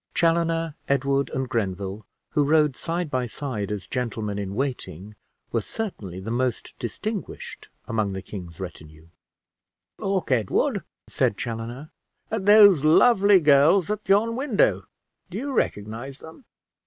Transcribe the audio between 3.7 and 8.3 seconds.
as gentlemen in waiting, were certainly the most distinguished among the